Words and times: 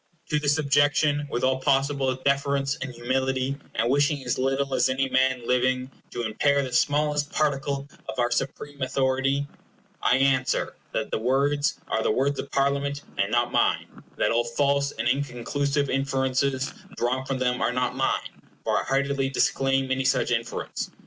To 0.29 0.39
this 0.39 0.57
objection, 0.57 1.27
with 1.29 1.43
all 1.43 1.59
possible 1.59 2.11
deference 2.15 2.75
and 2.77 2.91
humility, 2.91 3.57
and 3.75 3.87
wishing 3.87 4.23
as 4.25 4.39
little 4.39 4.73
as 4.73 4.89
any 4.89 5.07
man 5.09 5.47
living 5.47 5.91
to 6.09 6.23
impair 6.23 6.63
the 6.63 6.73
smallest 6.73 7.31
particle 7.31 7.87
of 8.09 8.17
our 8.17 8.31
supreme 8.31 8.81
authority, 8.81 9.45
I 10.01 10.17
answer, 10.17 10.75
that 10.91 11.11
the 11.11 11.19
words 11.19 11.75
are 11.87 12.01
the 12.01 12.09
words 12.09 12.39
of 12.39 12.49
Parliament, 12.49 13.03
and 13.19 13.31
not 13.31 13.51
mine, 13.51 13.85
and 13.95 14.03
that 14.17 14.31
all 14.31 14.43
false 14.43 14.91
and 14.91 15.07
inconclusive 15.07 15.87
inferences 15.87 16.73
drawn 16.97 17.23
from 17.23 17.37
them 17.37 17.61
are 17.61 17.71
not 17.71 17.95
mine, 17.95 18.41
for 18.63 18.79
I 18.79 18.83
heartily 18.85 19.29
disclaim 19.29 19.91
any 19.91 20.03
such 20.05 20.31
inference. 20.31 20.89